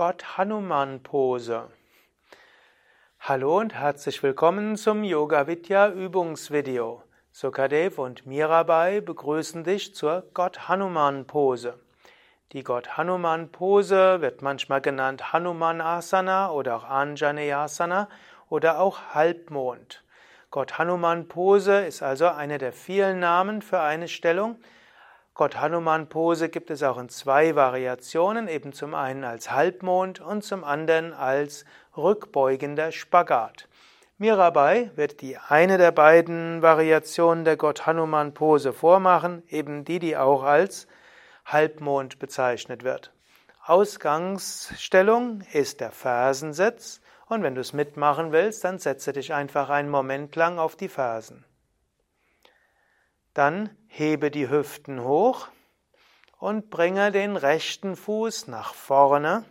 Gott 0.00 0.38
Hanuman 0.38 1.02
Pose. 1.02 1.68
Hallo 3.18 3.58
und 3.58 3.74
herzlich 3.74 4.22
willkommen 4.22 4.76
zum 4.76 5.04
Yoga 5.04 5.46
Vidya 5.46 5.90
Übungsvideo. 5.90 7.02
Sukadev 7.32 7.98
und 7.98 8.24
Mirabai 8.24 9.02
begrüßen 9.02 9.62
dich 9.62 9.94
zur 9.94 10.24
Gott 10.32 10.70
Hanuman 10.70 11.26
Pose. 11.26 11.78
Die 12.52 12.64
Gott 12.64 12.96
Hanuman 12.96 13.52
Pose 13.52 14.22
wird 14.22 14.40
manchmal 14.40 14.80
genannt 14.80 15.34
Hanuman 15.34 15.82
Asana 15.82 16.50
oder 16.50 16.76
auch 16.76 16.84
Anjaneyasana 16.84 18.08
oder 18.48 18.80
auch 18.80 19.00
Halbmond. 19.12 20.02
Gott 20.50 20.78
Hanuman 20.78 21.28
Pose 21.28 21.84
ist 21.84 22.02
also 22.02 22.26
eine 22.26 22.56
der 22.56 22.72
vielen 22.72 23.20
Namen 23.20 23.60
für 23.60 23.80
eine 23.80 24.08
Stellung. 24.08 24.56
Gott 25.34 25.58
Hanuman 25.58 26.08
Pose 26.08 26.48
gibt 26.48 26.70
es 26.70 26.82
auch 26.82 26.98
in 26.98 27.08
zwei 27.08 27.54
Variationen, 27.54 28.48
eben 28.48 28.72
zum 28.72 28.94
einen 28.94 29.24
als 29.24 29.50
Halbmond 29.50 30.20
und 30.20 30.42
zum 30.42 30.64
anderen 30.64 31.12
als 31.12 31.64
rückbeugender 31.96 32.92
Spagat. 32.92 33.68
Mirabai 34.18 34.90
wird 34.96 35.22
die 35.22 35.38
eine 35.38 35.78
der 35.78 35.92
beiden 35.92 36.60
Variationen 36.60 37.44
der 37.44 37.56
Gott 37.56 37.86
Hanuman 37.86 38.34
Pose 38.34 38.74
vormachen, 38.74 39.42
eben 39.48 39.84
die, 39.84 39.98
die 39.98 40.16
auch 40.16 40.42
als 40.42 40.86
Halbmond 41.46 42.18
bezeichnet 42.18 42.84
wird. 42.84 43.12
Ausgangsstellung 43.64 45.42
ist 45.52 45.80
der 45.80 45.90
Fersensitz 45.90 47.00
und 47.28 47.42
wenn 47.42 47.54
du 47.54 47.60
es 47.60 47.72
mitmachen 47.72 48.32
willst, 48.32 48.64
dann 48.64 48.78
setze 48.78 49.12
dich 49.12 49.32
einfach 49.32 49.70
einen 49.70 49.88
Moment 49.88 50.34
lang 50.36 50.58
auf 50.58 50.76
die 50.76 50.88
Fersen. 50.88 51.44
Dann 53.32 53.70
hebe 53.92 54.30
die 54.30 54.48
Hüften 54.48 55.02
hoch 55.02 55.48
und 56.38 56.70
bringe 56.70 57.10
den 57.10 57.36
rechten 57.36 57.96
Fuß 57.96 58.46
nach 58.46 58.72
vorne 58.72 59.44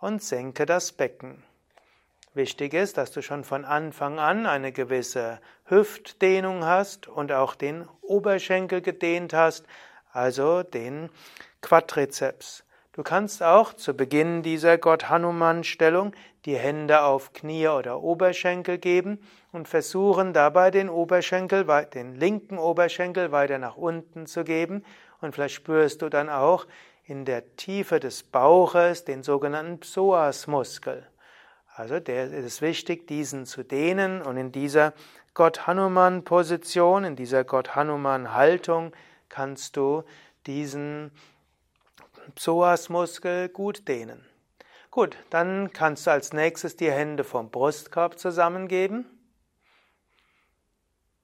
und 0.00 0.22
senke 0.22 0.66
das 0.66 0.92
Becken. 0.92 1.42
Wichtig 2.34 2.74
ist, 2.74 2.98
dass 2.98 3.12
du 3.12 3.22
schon 3.22 3.44
von 3.44 3.64
Anfang 3.64 4.18
an 4.18 4.44
eine 4.44 4.72
gewisse 4.72 5.40
Hüftdehnung 5.64 6.66
hast 6.66 7.06
und 7.06 7.32
auch 7.32 7.54
den 7.54 7.88
Oberschenkel 8.02 8.82
gedehnt 8.82 9.32
hast, 9.32 9.64
also 10.12 10.62
den 10.62 11.08
Quadrizeps. 11.62 12.65
Du 12.96 13.02
kannst 13.02 13.42
auch 13.42 13.74
zu 13.74 13.92
Beginn 13.92 14.42
dieser 14.42 14.78
Gott-Hanuman-Stellung 14.78 16.12
die 16.46 16.56
Hände 16.56 17.02
auf 17.02 17.34
Knie 17.34 17.68
oder 17.68 18.02
Oberschenkel 18.02 18.78
geben 18.78 19.18
und 19.52 19.68
versuchen 19.68 20.32
dabei 20.32 20.70
den 20.70 20.88
Oberschenkel, 20.88 21.66
den 21.92 22.14
linken 22.14 22.56
Oberschenkel 22.56 23.32
weiter 23.32 23.58
nach 23.58 23.76
unten 23.76 24.24
zu 24.24 24.44
geben 24.44 24.82
und 25.20 25.34
vielleicht 25.34 25.56
spürst 25.56 26.00
du 26.00 26.08
dann 26.08 26.30
auch 26.30 26.66
in 27.04 27.26
der 27.26 27.56
Tiefe 27.56 28.00
des 28.00 28.22
Bauches 28.22 29.04
den 29.04 29.22
sogenannten 29.22 29.78
Psoasmuskel. 29.80 31.06
Also 31.74 32.00
der 32.00 32.24
ist 32.24 32.46
es 32.46 32.62
wichtig, 32.62 33.06
diesen 33.06 33.44
zu 33.44 33.62
dehnen 33.62 34.22
und 34.22 34.38
in 34.38 34.52
dieser 34.52 34.94
Gott-Hanuman-Position, 35.34 37.04
in 37.04 37.14
dieser 37.14 37.44
Gott-Hanuman-Haltung 37.44 38.92
kannst 39.28 39.76
du 39.76 40.02
diesen 40.46 41.10
Psoasmuskel 42.34 43.48
gut 43.48 43.88
dehnen. 43.88 44.24
Gut, 44.90 45.16
dann 45.30 45.72
kannst 45.72 46.06
du 46.06 46.10
als 46.10 46.32
nächstes 46.32 46.76
die 46.76 46.90
Hände 46.90 47.24
vom 47.24 47.50
Brustkorb 47.50 48.18
zusammengeben 48.18 49.06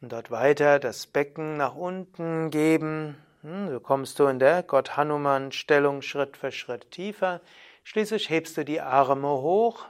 und 0.00 0.12
dort 0.12 0.30
weiter 0.30 0.78
das 0.78 1.06
Becken 1.06 1.56
nach 1.56 1.74
unten 1.74 2.50
geben. 2.50 3.16
Hm, 3.42 3.70
so 3.70 3.80
kommst 3.80 4.18
du 4.18 4.26
in 4.26 4.38
der 4.38 4.62
Gott 4.62 4.96
Hanuman 4.96 5.52
Stellung 5.52 6.02
Schritt 6.02 6.36
für 6.36 6.52
Schritt 6.52 6.90
tiefer. 6.90 7.40
Schließlich 7.82 8.30
hebst 8.30 8.56
du 8.56 8.64
die 8.64 8.80
Arme 8.80 9.28
hoch 9.28 9.86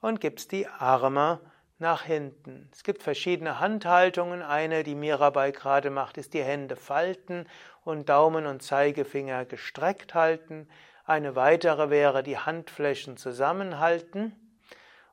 und 0.00 0.20
gibst 0.20 0.52
die 0.52 0.66
Arme 0.66 1.40
nach 1.78 2.02
hinten. 2.02 2.68
Es 2.72 2.84
gibt 2.84 3.02
verschiedene 3.02 3.60
Handhaltungen. 3.60 4.42
Eine, 4.42 4.84
die 4.84 4.94
Mirabai 4.94 5.50
gerade 5.50 5.90
macht, 5.90 6.16
ist 6.18 6.34
die 6.34 6.42
Hände 6.42 6.76
falten 6.76 7.46
und 7.84 8.08
Daumen 8.08 8.46
und 8.46 8.62
Zeigefinger 8.62 9.44
gestreckt 9.44 10.14
halten. 10.14 10.68
Eine 11.04 11.36
weitere 11.36 11.90
wäre 11.90 12.22
die 12.22 12.38
Handflächen 12.38 13.16
zusammenhalten. 13.16 14.34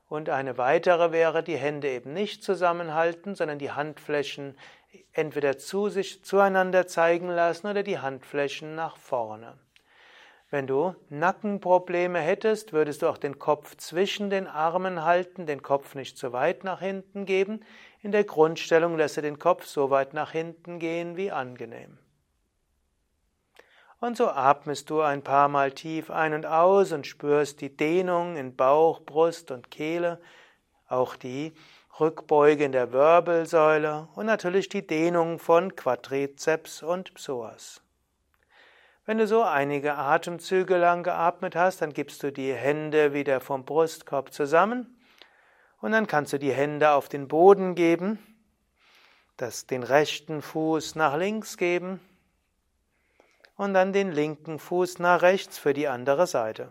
Und 0.08 0.28
eine 0.28 0.58
weitere 0.58 1.10
wäre 1.10 1.42
die 1.42 1.56
Hände 1.56 1.88
eben 1.88 2.12
nicht 2.12 2.44
zusammenhalten, 2.44 3.34
sondern 3.34 3.58
die 3.58 3.70
Handflächen 3.70 4.58
entweder 5.12 5.56
zu 5.58 5.88
sich 5.88 6.24
zueinander 6.24 6.86
zeigen 6.86 7.28
lassen 7.28 7.66
oder 7.66 7.82
die 7.82 7.98
Handflächen 7.98 8.74
nach 8.74 8.96
vorne. 8.96 9.58
Wenn 10.52 10.66
du 10.66 10.94
Nackenprobleme 11.08 12.18
hättest, 12.18 12.74
würdest 12.74 13.00
du 13.00 13.06
auch 13.08 13.16
den 13.16 13.38
Kopf 13.38 13.74
zwischen 13.78 14.28
den 14.28 14.46
Armen 14.46 15.02
halten, 15.02 15.46
den 15.46 15.62
Kopf 15.62 15.94
nicht 15.94 16.18
zu 16.18 16.34
weit 16.34 16.62
nach 16.62 16.80
hinten 16.80 17.24
geben. 17.24 17.60
In 18.02 18.12
der 18.12 18.24
Grundstellung 18.24 18.98
lässt 18.98 19.16
du 19.16 19.22
den 19.22 19.38
Kopf 19.38 19.64
so 19.64 19.88
weit 19.88 20.12
nach 20.12 20.32
hinten 20.32 20.78
gehen 20.78 21.16
wie 21.16 21.30
angenehm. 21.30 21.96
Und 23.98 24.18
so 24.18 24.28
atmest 24.28 24.90
du 24.90 25.00
ein 25.00 25.24
paar 25.24 25.48
Mal 25.48 25.72
tief 25.72 26.10
ein 26.10 26.34
und 26.34 26.44
aus 26.44 26.92
und 26.92 27.06
spürst 27.06 27.62
die 27.62 27.74
Dehnung 27.74 28.36
in 28.36 28.54
Bauch, 28.54 29.00
Brust 29.00 29.52
und 29.52 29.70
Kehle, 29.70 30.20
auch 30.86 31.16
die 31.16 31.54
Rückbeuge 31.98 32.64
in 32.64 32.72
der 32.72 32.92
Wirbelsäule 32.92 34.06
und 34.16 34.26
natürlich 34.26 34.68
die 34.68 34.86
Dehnung 34.86 35.38
von 35.38 35.74
Quadrizeps 35.74 36.82
und 36.82 37.14
Psoas. 37.14 37.82
Wenn 39.04 39.18
du 39.18 39.26
so 39.26 39.42
einige 39.42 39.94
Atemzüge 39.94 40.76
lang 40.76 41.02
geatmet 41.02 41.56
hast, 41.56 41.82
dann 41.82 41.92
gibst 41.92 42.22
du 42.22 42.30
die 42.30 42.54
Hände 42.54 43.12
wieder 43.12 43.40
vom 43.40 43.64
Brustkorb 43.64 44.32
zusammen 44.32 44.96
und 45.80 45.90
dann 45.90 46.06
kannst 46.06 46.32
du 46.32 46.38
die 46.38 46.52
Hände 46.52 46.92
auf 46.92 47.08
den 47.08 47.26
Boden 47.26 47.74
geben, 47.74 48.20
das, 49.36 49.66
den 49.66 49.82
rechten 49.82 50.40
Fuß 50.40 50.94
nach 50.94 51.16
links 51.16 51.56
geben 51.56 51.98
und 53.56 53.74
dann 53.74 53.92
den 53.92 54.12
linken 54.12 54.60
Fuß 54.60 55.00
nach 55.00 55.22
rechts 55.22 55.58
für 55.58 55.74
die 55.74 55.88
andere 55.88 56.28
Seite. 56.28 56.70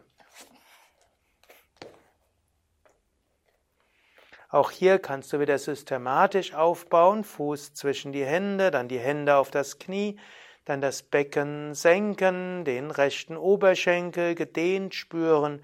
Auch 4.47 4.71
hier 4.71 4.99
kannst 4.99 5.33
du 5.33 5.41
wieder 5.41 5.57
systematisch 5.57 6.53
aufbauen, 6.53 7.25
Fuß 7.25 7.73
zwischen 7.73 8.13
die 8.13 8.25
Hände, 8.25 8.71
dann 8.71 8.87
die 8.87 8.99
Hände 8.99 9.35
auf 9.35 9.51
das 9.51 9.79
Knie, 9.79 10.17
dann 10.66 10.81
das 10.81 11.03
Becken 11.03 11.73
senken, 11.73 12.66
den 12.66 12.91
rechten 12.91 13.38
Oberschenkel 13.38 14.35
gedehnt 14.35 14.94
spüren, 14.94 15.63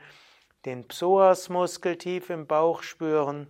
den 0.66 0.88
Psoasmuskel 0.88 1.98
tief 1.98 2.30
im 2.30 2.48
Bauch 2.48 2.84
spüren, 2.84 3.48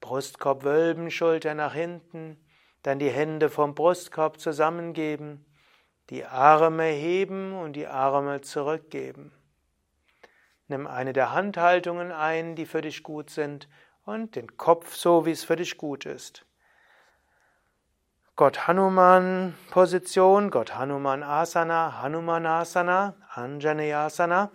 Brustkorb 0.00 0.64
wölben, 0.64 1.10
Schulter 1.10 1.54
nach 1.54 1.74
hinten, 1.74 2.38
dann 2.82 2.98
die 2.98 3.10
Hände 3.10 3.48
vom 3.48 3.74
Brustkorb 3.74 4.40
zusammengeben, 4.40 5.46
die 6.10 6.24
Arme 6.24 6.84
heben 6.84 7.54
und 7.54 7.74
die 7.74 7.86
Arme 7.86 8.40
zurückgeben. 8.40 9.32
Nimm 10.68 10.86
eine 10.86 11.12
der 11.12 11.32
Handhaltungen 11.32 12.12
ein, 12.12 12.56
die 12.56 12.66
für 12.66 12.80
dich 12.80 13.02
gut 13.02 13.30
sind, 13.30 13.68
und 14.04 14.36
den 14.36 14.56
Kopf 14.56 14.94
so, 14.94 15.24
wie 15.24 15.30
es 15.30 15.44
für 15.44 15.56
dich 15.56 15.78
gut 15.78 16.04
ist. 16.04 16.44
Gott 18.36 18.66
Hanuman 18.66 19.54
Position, 19.70 20.50
Gott 20.50 20.74
Hanuman 20.74 21.22
Asana, 21.22 22.02
Hanumanasana, 22.02 23.14
Anjaneyasana, 23.32 24.50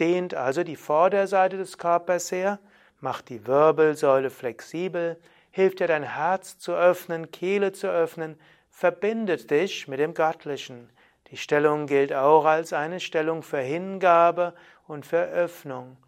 dehnt 0.00 0.32
also 0.34 0.64
die 0.64 0.76
Vorderseite 0.76 1.58
des 1.58 1.76
Körpers 1.76 2.32
her, 2.32 2.60
macht 3.00 3.28
die 3.28 3.46
Wirbelsäule 3.46 4.30
flexibel, 4.30 5.20
hilft 5.50 5.80
dir 5.80 5.86
dein 5.86 6.02
Herz 6.02 6.58
zu 6.58 6.72
öffnen, 6.72 7.30
Kehle 7.30 7.72
zu 7.72 7.88
öffnen, 7.88 8.40
verbindet 8.70 9.50
dich 9.50 9.86
mit 9.86 10.00
dem 10.00 10.14
Göttlichen. 10.14 10.88
Die 11.26 11.36
Stellung 11.36 11.86
gilt 11.86 12.14
auch 12.14 12.46
als 12.46 12.72
eine 12.72 13.00
Stellung 13.00 13.42
für 13.42 13.60
Hingabe 13.60 14.54
und 14.86 15.04
für 15.04 15.24
Öffnung. 15.24 15.98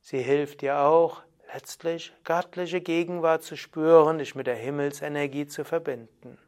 Sie 0.00 0.22
hilft 0.22 0.60
dir 0.60 0.78
auch, 0.78 1.22
letztlich 1.52 2.12
göttliche 2.22 2.80
Gegenwart 2.80 3.42
zu 3.42 3.56
spüren, 3.56 4.18
dich 4.18 4.36
mit 4.36 4.46
der 4.46 4.54
Himmelsenergie 4.54 5.48
zu 5.48 5.64
verbinden. 5.64 6.38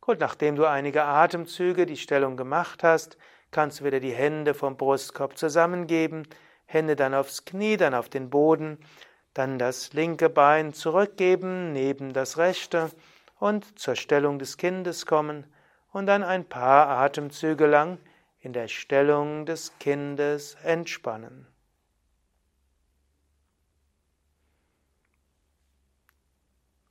Gut, 0.00 0.18
nachdem 0.18 0.56
du 0.56 0.64
einige 0.64 1.04
Atemzüge 1.04 1.84
die 1.84 1.98
Stellung 1.98 2.38
gemacht 2.38 2.82
hast, 2.82 3.18
kannst 3.50 3.80
du 3.80 3.84
wieder 3.84 4.00
die 4.00 4.14
Hände 4.14 4.54
vom 4.54 4.78
Brustkorb 4.78 5.36
zusammengeben, 5.36 6.26
Hände 6.64 6.96
dann 6.96 7.14
aufs 7.14 7.44
Knie, 7.44 7.76
dann 7.76 7.94
auf 7.94 8.08
den 8.08 8.30
Boden, 8.30 8.78
dann 9.34 9.58
das 9.58 9.92
linke 9.92 10.30
Bein 10.30 10.72
zurückgeben 10.72 11.72
neben 11.72 12.14
das 12.14 12.38
rechte 12.38 12.90
und 13.38 13.78
zur 13.78 13.94
Stellung 13.94 14.38
des 14.38 14.56
Kindes 14.56 15.04
kommen 15.04 15.44
und 15.92 16.06
dann 16.06 16.22
ein 16.22 16.44
paar 16.44 16.88
Atemzüge 16.88 17.66
lang 17.66 17.98
in 18.40 18.52
der 18.54 18.68
Stellung 18.68 19.44
des 19.44 19.78
Kindes 19.78 20.56
entspannen. 20.62 21.49